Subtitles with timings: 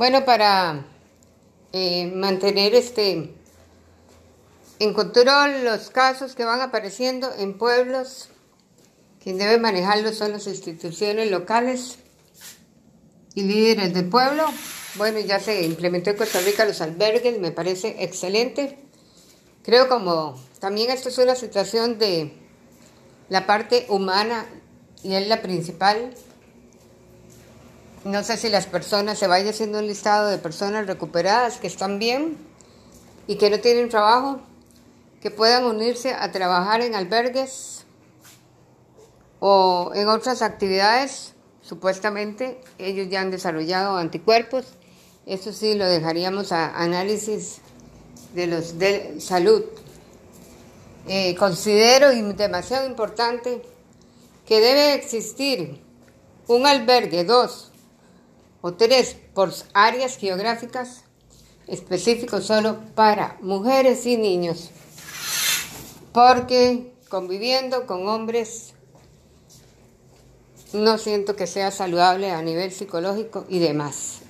[0.00, 0.86] Bueno, para
[1.74, 3.34] eh, mantener este
[4.78, 8.30] en control los casos que van apareciendo en pueblos,
[9.22, 11.98] quien debe manejarlos son las instituciones locales
[13.34, 14.46] y líderes del pueblo.
[14.94, 18.78] Bueno, ya se implementó en Costa Rica los albergues, me parece excelente.
[19.62, 22.32] Creo como también esto es una situación de
[23.28, 24.46] la parte humana
[25.02, 26.14] y es la principal.
[28.04, 31.98] No sé si las personas, se vaya haciendo un listado de personas recuperadas que están
[31.98, 32.38] bien
[33.26, 34.40] y que no tienen trabajo,
[35.20, 37.84] que puedan unirse a trabajar en albergues
[39.38, 41.34] o en otras actividades.
[41.60, 44.64] Supuestamente ellos ya han desarrollado anticuerpos.
[45.26, 47.58] Eso sí lo dejaríamos a análisis
[48.34, 49.62] de los de salud.
[51.06, 53.60] Eh, considero demasiado importante
[54.46, 55.82] que debe existir
[56.46, 57.69] un albergue, dos
[58.60, 61.04] o tres por áreas geográficas
[61.66, 64.70] específicos solo para mujeres y niños,
[66.12, 68.74] porque conviviendo con hombres
[70.72, 74.20] no siento que sea saludable a nivel psicológico y demás.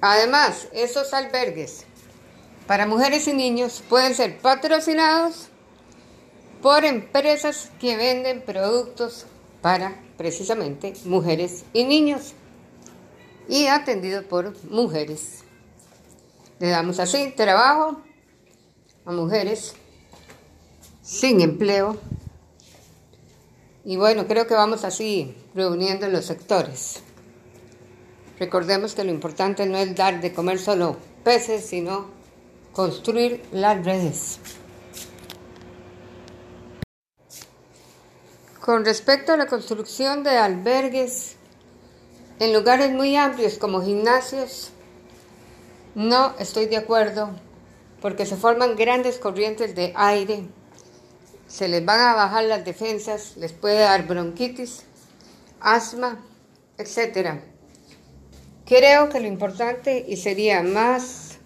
[0.00, 1.84] Además, esos albergues
[2.66, 5.48] para mujeres y niños pueden ser patrocinados
[6.62, 9.26] por empresas que venden productos
[9.62, 12.34] para precisamente mujeres y niños
[13.48, 15.44] y atendidos por mujeres.
[16.58, 18.00] Le damos así trabajo
[19.04, 19.74] a mujeres
[21.02, 21.96] sin empleo
[23.84, 27.00] y bueno, creo que vamos así reuniendo los sectores.
[28.38, 32.06] Recordemos que lo importante no es dar de comer solo peces, sino
[32.72, 34.40] construir las redes.
[38.60, 41.37] Con respecto a la construcción de albergues
[42.40, 44.70] en lugares muy amplios como gimnasios,
[45.94, 47.30] no estoy de acuerdo
[48.00, 50.44] porque se forman grandes corrientes de aire,
[51.48, 54.84] se les van a bajar las defensas, les puede dar bronquitis,
[55.60, 56.24] asma,
[56.76, 57.40] etc.
[58.64, 61.38] Creo que lo importante y sería más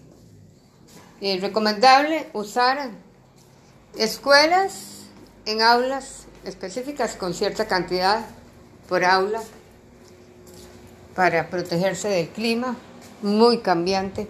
[1.21, 2.91] es recomendable usar
[3.97, 5.05] escuelas
[5.45, 8.25] en aulas específicas con cierta cantidad
[8.89, 9.41] por aula
[11.15, 12.75] para protegerse del clima
[13.21, 14.27] muy cambiante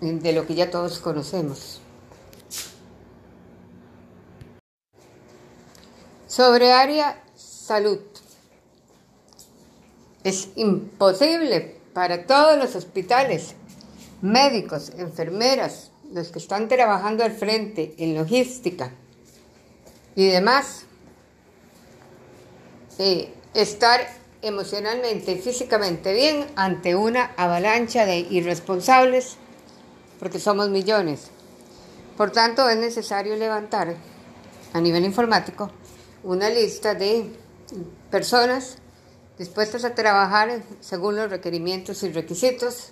[0.00, 1.80] de lo que ya todos conocemos.
[6.26, 8.00] Sobre área salud.
[10.24, 13.54] Es imposible para todos los hospitales
[14.20, 18.90] médicos, enfermeras, los que están trabajando al frente en logística
[20.14, 20.84] y demás,
[22.98, 24.00] eh, estar
[24.44, 29.36] emocionalmente y físicamente bien ante una avalancha de irresponsables,
[30.18, 31.30] porque somos millones.
[32.16, 33.96] Por tanto, es necesario levantar
[34.72, 35.70] a nivel informático
[36.22, 37.30] una lista de
[38.10, 38.78] personas
[39.38, 42.90] dispuestas a trabajar según los requerimientos y requisitos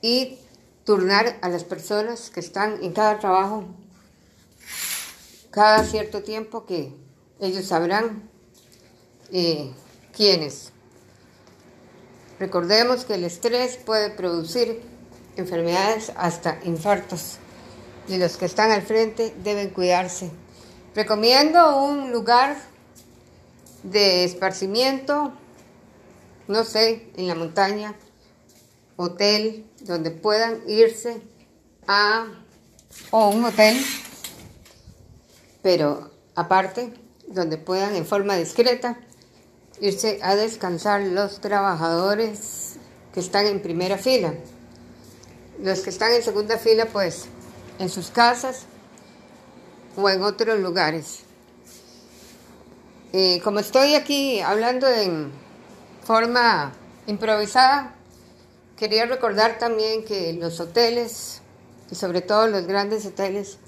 [0.00, 0.38] y
[0.84, 3.64] turnar a las personas que están en cada trabajo
[5.52, 6.94] cada cierto tiempo que
[7.38, 8.30] ellos sabrán
[9.30, 9.70] eh,
[10.12, 10.72] quiénes.
[12.38, 14.82] Recordemos que el estrés puede producir
[15.36, 17.38] enfermedades hasta infartos
[18.08, 20.30] y los que están al frente deben cuidarse.
[20.94, 22.56] Recomiendo un lugar
[23.82, 25.32] de esparcimiento,
[26.48, 27.94] no sé, en la montaña,
[28.96, 31.22] hotel donde puedan irse
[31.86, 32.26] a
[33.10, 33.80] o un hotel,
[35.62, 36.92] pero aparte
[37.28, 38.98] donde puedan en forma discreta
[39.82, 42.76] irse a descansar los trabajadores
[43.12, 44.32] que están en primera fila.
[45.62, 47.26] Los que están en segunda fila, pues
[47.78, 48.62] en sus casas
[49.94, 51.24] o en otros lugares.
[53.12, 55.30] Eh, como estoy aquí hablando en
[56.02, 56.72] forma
[57.06, 57.94] improvisada,
[58.82, 61.40] Quería recordar también que los hoteles,
[61.92, 63.58] y sobre todo los grandes hoteles,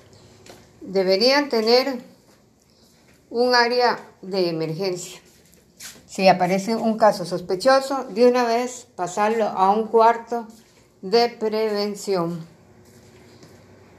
[0.80, 2.00] deberían tener
[3.30, 5.20] un área de emergencia.
[6.14, 10.46] Si aparece un caso sospechoso, de una vez pasarlo a un cuarto
[11.02, 12.46] de prevención.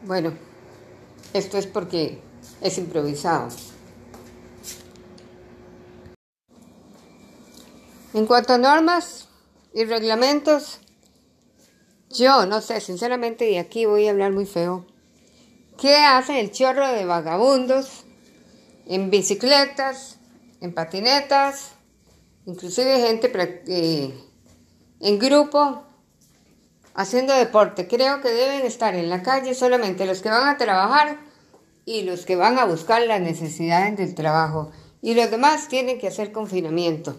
[0.03, 0.31] Bueno,
[1.33, 2.21] esto es porque
[2.61, 3.49] es improvisado.
[8.13, 9.27] En cuanto a normas
[9.73, 10.79] y reglamentos,
[12.11, 14.85] yo no sé, sinceramente, y aquí voy a hablar muy feo.
[15.77, 18.05] ¿Qué hace el chorro de vagabundos
[18.85, 20.17] en bicicletas,
[20.61, 21.74] en patinetas,
[22.45, 23.31] inclusive gente
[23.67, 24.13] eh,
[24.99, 25.83] en grupo,
[26.93, 27.87] haciendo deporte.
[27.87, 31.19] Creo que deben estar en la calle solamente los que van a trabajar
[31.85, 34.71] y los que van a buscar las necesidades del trabajo.
[35.01, 37.15] Y los demás tienen que hacer confinamiento.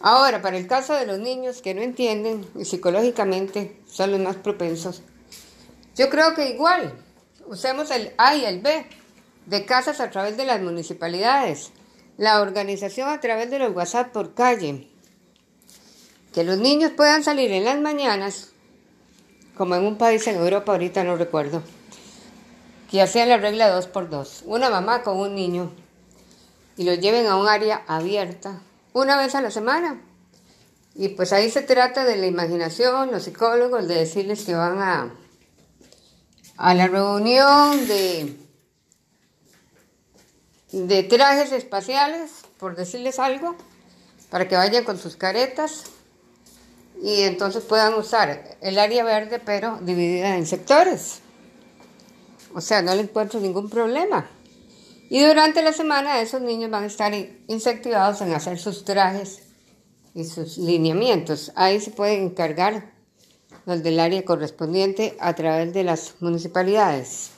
[0.00, 4.36] Ahora, para el caso de los niños que no entienden y psicológicamente son los más
[4.36, 5.02] propensos,
[5.94, 6.92] yo creo que igual
[7.46, 8.86] usemos el A y el B
[9.46, 11.70] de casas a través de las municipalidades,
[12.16, 14.88] la organización a través de los WhatsApp por calle,
[16.32, 18.50] que los niños puedan salir en las mañanas,
[19.56, 21.62] como en un país en Europa, ahorita no recuerdo,
[22.90, 25.72] que hacían la regla dos por dos, una mamá con un niño,
[26.76, 28.60] y lo lleven a un área abierta
[28.92, 30.00] una vez a la semana.
[30.94, 35.14] Y pues ahí se trata de la imaginación, los psicólogos, de decirles que van a,
[36.58, 38.36] a la reunión de
[40.72, 43.56] de trajes espaciales, por decirles algo,
[44.30, 45.84] para que vayan con sus caretas
[47.02, 51.20] y entonces puedan usar el área verde pero dividida en sectores.
[52.54, 54.26] O sea, no le encuentro ningún problema.
[55.10, 57.12] Y durante la semana esos niños van a estar
[57.46, 59.42] incentivados en hacer sus trajes
[60.14, 61.52] y sus lineamientos.
[61.54, 62.92] Ahí se pueden encargar
[63.66, 67.31] los del área correspondiente a través de las municipalidades.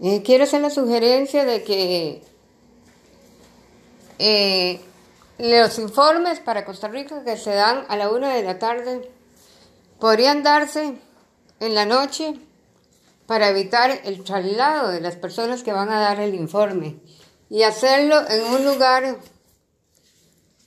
[0.00, 2.22] Quiero hacer la sugerencia de que
[4.18, 4.80] eh,
[5.38, 9.10] los informes para Costa Rica que se dan a la una de la tarde
[9.98, 10.94] podrían darse
[11.60, 12.34] en la noche
[13.26, 16.96] para evitar el traslado de las personas que van a dar el informe
[17.50, 19.18] y hacerlo en un lugar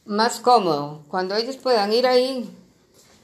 [0.05, 2.49] más cómodo, cuando ellos puedan ir ahí,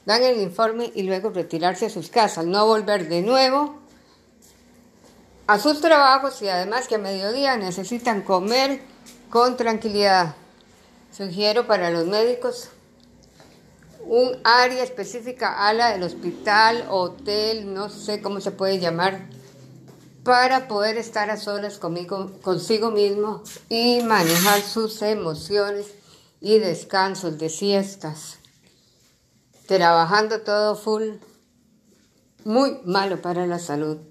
[0.06, 3.79] dan el informe y luego retirarse a sus casas, no volver de nuevo
[5.50, 8.82] a sus trabajos y además que a mediodía necesitan comer
[9.30, 10.36] con tranquilidad.
[11.10, 12.68] Sugiero para los médicos
[14.04, 19.28] un área específica a la del hospital, hotel, no sé cómo se puede llamar,
[20.22, 25.88] para poder estar a solas conmigo, consigo mismo y manejar sus emociones
[26.40, 28.38] y descansos de siestas.
[29.66, 31.14] Trabajando todo full,
[32.44, 34.09] muy malo para la salud.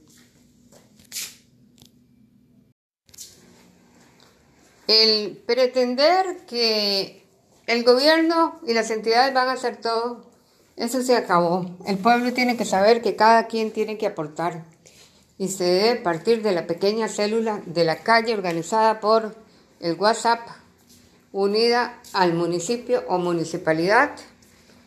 [4.89, 7.23] El pretender que
[7.67, 10.25] el gobierno y las entidades van a hacer todo,
[10.77, 11.69] eso se acabó.
[11.85, 14.63] El pueblo tiene que saber que cada quien tiene que aportar
[15.37, 19.35] y se debe partir de la pequeña célula de la calle organizada por
[19.79, 20.39] el WhatsApp,
[21.33, 24.15] unida al municipio o municipalidad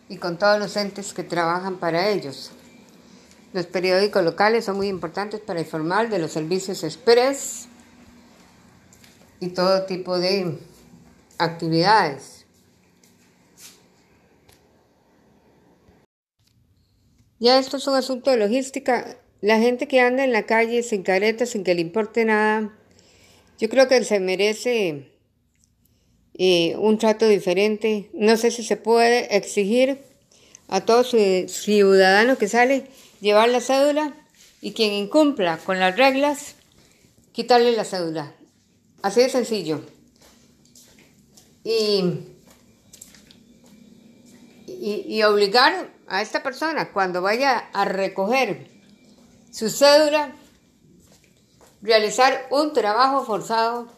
[0.08, 2.50] y con todos los entes que trabajan para ellos.
[3.52, 7.68] Los periódicos locales son muy importantes para informar de los servicios express
[9.42, 10.56] y todo tipo de
[11.36, 12.46] actividades.
[17.40, 19.16] Ya esto es un asunto de logística.
[19.40, 22.72] La gente que anda en la calle sin careta, sin que le importe nada,
[23.58, 25.10] yo creo que se merece
[26.34, 28.10] eh, un trato diferente.
[28.14, 29.98] No sé si se puede exigir
[30.68, 32.86] a todo ciudadano que sale
[33.20, 34.14] llevar la cédula
[34.60, 36.54] y quien incumpla con las reglas,
[37.32, 38.36] quitarle la cédula.
[39.02, 39.82] Así de sencillo.
[41.64, 42.26] Y,
[44.66, 48.68] y, obligar a esta persona cuando vaya a recoger
[49.50, 50.34] su cédula,
[51.80, 53.88] realizar un trabajo forzado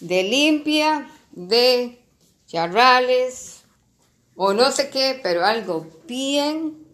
[0.00, 2.04] de limpia, de
[2.46, 3.62] charrales
[4.36, 6.86] o no sé qué, pero algo bien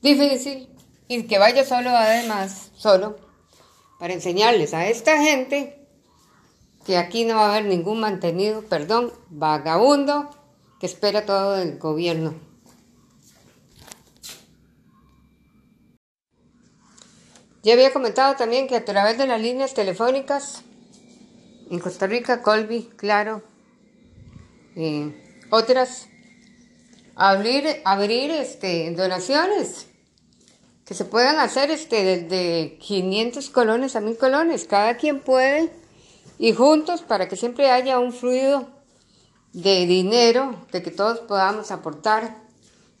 [0.00, 0.68] difícil
[1.08, 3.16] y que vaya solo además, solo,
[3.98, 5.81] para enseñarles a esta gente
[6.84, 10.30] que aquí no va a haber ningún mantenido, perdón, vagabundo
[10.80, 12.34] que espera todo el gobierno.
[17.62, 20.62] Ya había comentado también que a través de las líneas telefónicas
[21.70, 23.42] en Costa Rica, Colby, claro,
[24.74, 25.12] y
[25.50, 26.08] otras,
[27.14, 29.86] abrir, abrir este, donaciones
[30.84, 34.64] que se puedan hacer este, desde 500 colones a 1000 colones.
[34.64, 35.70] Cada quien puede
[36.42, 38.66] y juntos para que siempre haya un fluido
[39.52, 42.36] de dinero, de que todos podamos aportar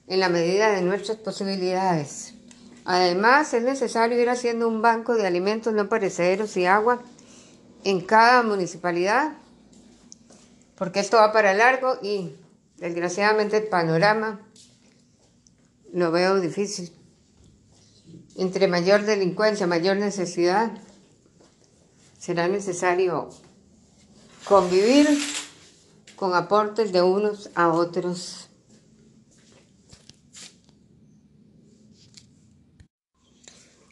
[0.06, 2.34] en la medida de nuestras posibilidades.
[2.84, 7.02] Además, es necesario ir haciendo un banco de alimentos no perecederos y agua
[7.82, 9.32] en cada municipalidad,
[10.76, 12.36] porque esto va para largo y
[12.76, 14.40] desgraciadamente el panorama
[15.92, 16.92] lo veo difícil.
[18.36, 20.70] Entre mayor delincuencia, mayor necesidad,
[22.22, 23.30] será necesario
[24.44, 25.08] convivir
[26.14, 28.48] con aportes de unos a otros.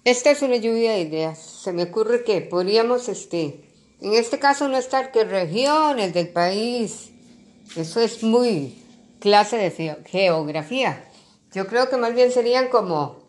[0.04, 1.40] Esta es una lluvia de ideas.
[1.40, 3.68] Se me ocurre que podríamos, este,
[4.00, 7.10] en este caso no estar que regiones del país.
[7.74, 8.80] Eso es muy
[9.18, 11.04] clase de geografía.
[11.52, 13.24] Yo creo que más bien serían como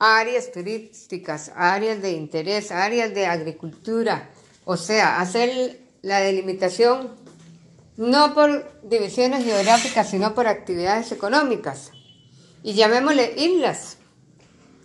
[0.00, 4.28] áreas turísticas, áreas de interés, áreas de agricultura.
[4.64, 7.10] O sea, hacer la delimitación
[7.96, 11.90] no por divisiones geográficas, sino por actividades económicas.
[12.62, 13.98] Y llamémosle islas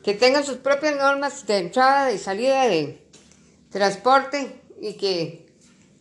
[0.03, 3.01] que tengan sus propias normas de entrada y salida de
[3.69, 5.45] transporte y que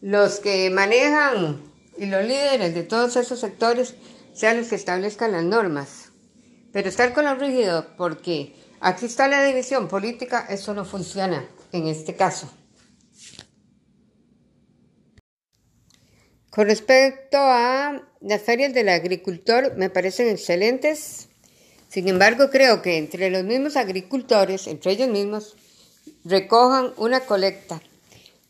[0.00, 1.62] los que manejan
[1.97, 3.95] y los líderes de todos esos sectores
[4.35, 6.11] sean los que establezcan las normas.
[6.73, 11.87] Pero estar con lo rígido porque aquí está la división política, eso no funciona en
[11.87, 12.50] este caso.
[16.54, 21.26] Con respecto a las ferias del agricultor, me parecen excelentes.
[21.88, 25.56] Sin embargo, creo que entre los mismos agricultores, entre ellos mismos,
[26.25, 27.82] recojan una colecta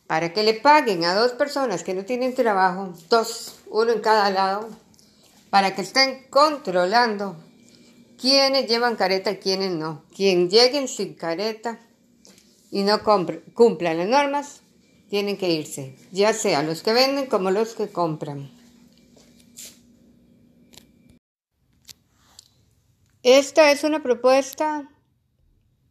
[0.06, 4.28] para que le paguen a dos personas que no tienen trabajo, dos, uno en cada
[4.28, 4.68] lado,
[5.48, 7.36] para que estén controlando
[8.20, 10.04] quiénes llevan careta y quiénes no.
[10.14, 11.80] Quien lleguen sin careta
[12.70, 14.60] y no cumplan las normas,
[15.08, 18.50] tienen que irse, ya sea los que venden como los que compran.
[23.22, 24.90] Esta es una propuesta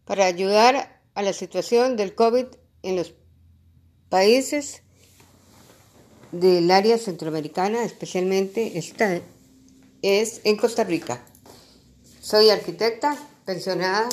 [0.05, 2.46] para ayudar a la situación del COVID
[2.84, 3.13] en los
[4.10, 4.84] países
[6.32, 9.22] del área centroamericana, especialmente esta
[10.01, 11.24] es en Costa Rica.
[12.22, 14.10] Soy arquitecta, pensionada,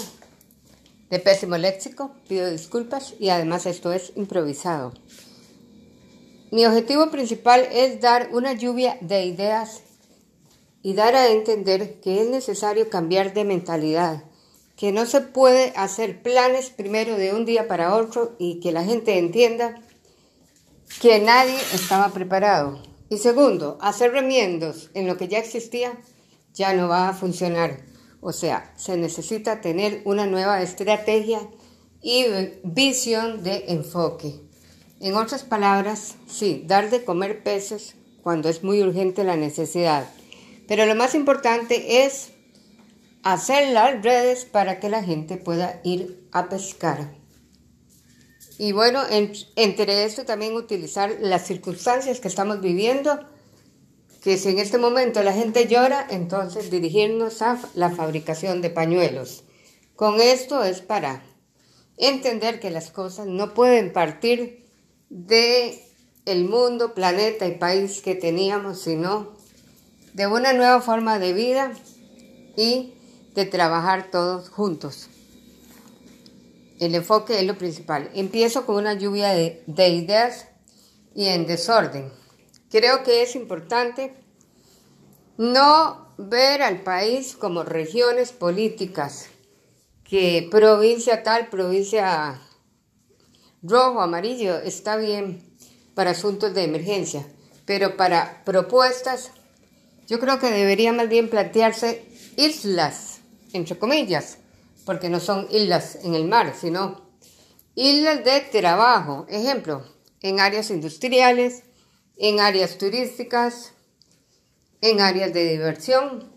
[1.10, 4.94] de pésimo léxico, pido disculpas y además esto es improvisado.
[6.52, 9.82] Mi objetivo principal es dar una lluvia de ideas
[10.82, 14.24] y dar a entender que es necesario cambiar de mentalidad,
[14.76, 18.84] que no se puede hacer planes primero de un día para otro y que la
[18.84, 19.80] gente entienda
[21.00, 22.80] que nadie estaba preparado.
[23.08, 25.92] Y segundo, hacer remiendos en lo que ya existía
[26.54, 27.89] ya no va a funcionar.
[28.20, 31.40] O sea, se necesita tener una nueva estrategia
[32.02, 32.24] y
[32.62, 34.40] visión de enfoque.
[35.00, 40.06] En otras palabras, sí, dar de comer peces cuando es muy urgente la necesidad
[40.70, 42.28] pero lo más importante es
[43.24, 47.12] hacer las redes para que la gente pueda ir a pescar.
[48.56, 53.18] Y bueno, entre esto también utilizar las circunstancias que estamos viviendo,
[54.22, 59.44] que si en este momento la gente llora, entonces dirigirnos a la fabricación de pañuelos.
[59.96, 61.22] Con esto es para
[61.96, 64.66] entender que las cosas no pueden partir
[65.08, 65.84] de
[66.26, 69.36] el mundo, planeta y país que teníamos, sino
[70.12, 71.72] de una nueva forma de vida
[72.56, 72.94] y
[73.34, 75.08] de trabajar todos juntos.
[76.78, 78.10] El enfoque es lo principal.
[78.14, 80.46] Empiezo con una lluvia de, ideas
[81.14, 82.10] y en desorden.
[82.70, 84.14] Creo que es importante
[85.36, 89.26] no ver al país como regiones políticas,
[90.04, 92.40] que provincia tal, provincia
[93.62, 95.42] rojo, amarillo, está bien
[95.94, 97.26] para asuntos de emergencia,
[97.64, 99.32] pero para propuestas
[100.06, 102.04] yo creo que debería más bien plantearse
[102.36, 103.20] islas,
[103.52, 104.38] entre comillas,
[104.84, 107.10] porque no son islas en el mar, sino
[107.74, 109.26] islas de trabajo.
[109.28, 109.84] Ejemplo,
[110.20, 111.64] en áreas industriales,
[112.20, 113.72] en áreas turísticas,
[114.82, 116.30] en áreas de diversión,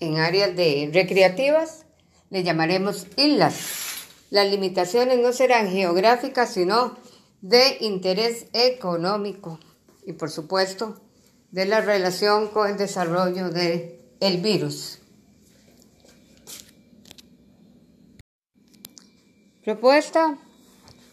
[0.00, 1.86] en áreas de recreativas,
[2.30, 3.54] le llamaremos islas.
[4.30, 6.96] Las limitaciones no serán geográficas, sino
[7.42, 9.60] de interés económico.
[10.04, 11.00] Y por supuesto,
[11.52, 14.98] de la relación con el desarrollo del el virus.
[19.64, 20.38] Propuesta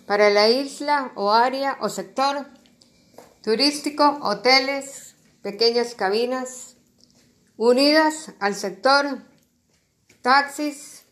[0.08, 2.57] para la isla o área o sector
[3.42, 6.76] turístico, hoteles, pequeñas cabinas,
[7.56, 9.24] unidas al sector
[10.22, 11.04] taxis,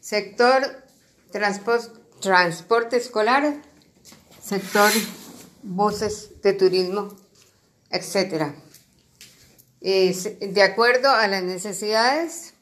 [0.00, 0.84] sector
[1.30, 3.62] transporte escolar,
[4.42, 4.90] sector
[5.62, 7.16] buses de turismo
[7.94, 8.54] etc.
[9.80, 12.54] de acuerdo a las necesidades,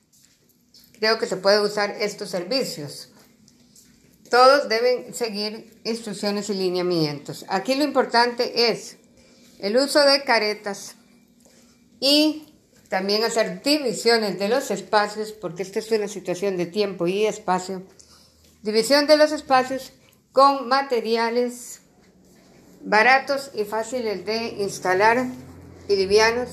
[0.99, 3.12] creo que se puede usar estos servicios.
[4.33, 7.45] Todos deben seguir instrucciones y lineamientos.
[7.49, 8.97] Aquí lo importante es
[9.59, 10.95] el uso de caretas
[12.01, 12.55] y
[12.89, 17.83] también hacer divisiones de los espacios, porque esta es una situación de tiempo y espacio.
[18.62, 19.93] División de los espacios
[20.33, 21.83] con materiales
[22.81, 25.27] baratos y fáciles de instalar
[25.91, 26.49] y livianos,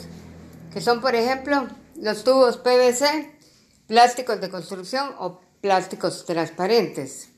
[0.73, 3.39] que son por ejemplo los tubos PVC,
[3.87, 7.29] plásticos de construcción o plásticos transparentes,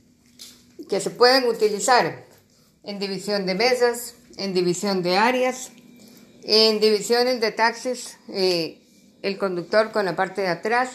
[0.92, 2.26] que se pueden utilizar
[2.84, 5.72] en división de mesas, en división de áreas,
[6.44, 8.82] en divisiones de taxis, eh,
[9.22, 10.90] el conductor con la parte de atrás,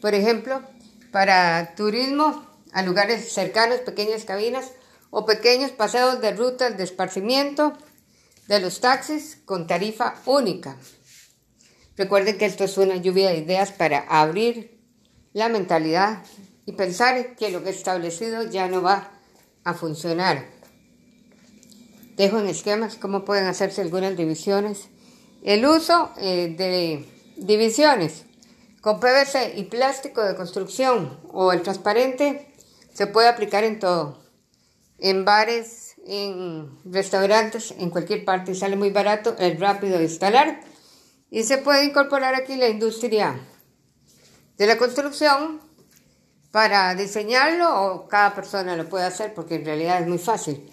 [0.00, 0.62] por ejemplo,
[1.10, 4.70] para turismo a lugares cercanos, pequeñas cabinas
[5.10, 7.74] o pequeños paseos de rutas de esparcimiento
[8.48, 10.78] de los taxis con tarifa única.
[11.98, 14.80] Recuerden que esto es una lluvia de ideas para abrir
[15.34, 16.22] la mentalidad
[16.64, 19.11] y pensar que lo que es establecido ya no va
[19.64, 20.46] a funcionar.
[22.16, 24.88] Dejo en esquemas cómo pueden hacerse algunas divisiones.
[25.42, 27.04] El uso eh, de
[27.36, 28.24] divisiones
[28.80, 32.54] con PVC y plástico de construcción o el transparente
[32.92, 34.22] se puede aplicar en todo.
[34.98, 38.54] En bares, en restaurantes, en cualquier parte.
[38.54, 40.60] Sale muy barato, es rápido de instalar
[41.30, 43.40] y se puede incorporar aquí la industria
[44.58, 45.60] de la construcción
[46.52, 50.70] para diseñarlo o cada persona lo puede hacer porque en realidad es muy fácil.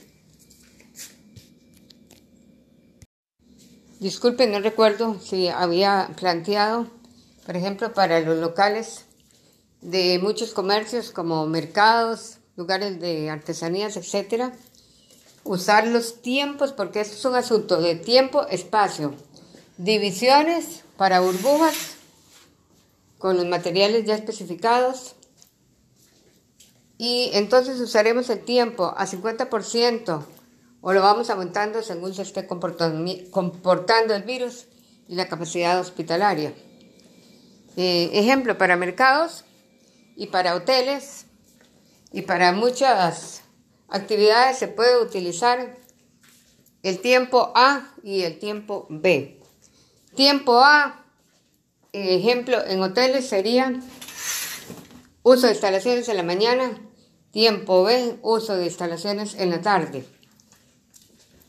[4.00, 6.88] Disculpen, no recuerdo si había planteado,
[7.46, 9.06] por ejemplo, para los locales
[9.82, 14.54] de muchos comercios como mercados, lugares de artesanías, etcétera,
[15.46, 19.16] usar los tiempos porque esto es un asunto de tiempo, espacio,
[19.78, 21.96] divisiones para burbujas
[23.18, 25.16] con los materiales ya especificados
[27.02, 30.26] y entonces usaremos el tiempo a 50%
[30.82, 34.66] o lo vamos aumentando según se esté comportando el virus
[35.08, 36.54] y la capacidad hospitalaria.
[37.78, 39.46] Eh, ejemplo, para mercados
[40.18, 41.26] y para hoteles
[42.12, 43.44] y para muchas
[43.88, 45.78] actividades se puede utilizar
[46.84, 49.40] el tiempo A y el tiempo B.
[50.16, 51.06] Tiempo A,
[51.94, 53.80] ejemplo, en hoteles sería
[55.24, 56.82] uso de instalaciones en la mañana,
[57.32, 60.06] tiempo B, uso de instalaciones en la tarde.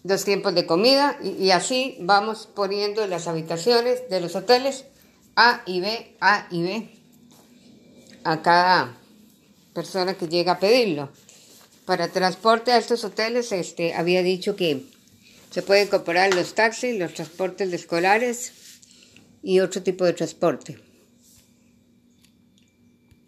[0.03, 4.87] Dos tiempos de comida y, así vamos poniendo las habitaciones de los hoteles
[5.37, 6.89] A y B, A y B
[8.25, 8.97] a cada
[9.75, 11.11] persona que llega a pedirlo.
[11.85, 14.85] Para transporte a estos hoteles, este, había dicho que
[15.51, 18.53] se pueden incorporar los taxis, los transportes de escolares
[19.43, 20.90] y otro tipo de transporte.